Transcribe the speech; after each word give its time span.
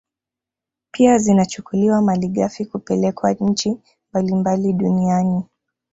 Pia 0.91 1.17
zinachukuliwa 1.17 2.01
malighafi 2.01 2.65
kupelekwa 2.65 3.31
nchi 3.33 3.77
mbalimbali 4.11 4.73
duniani 4.73 5.43